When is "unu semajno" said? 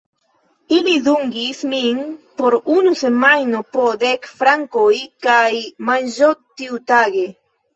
2.77-3.61